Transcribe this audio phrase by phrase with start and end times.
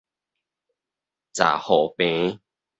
[1.35, 2.39] 閘雨棚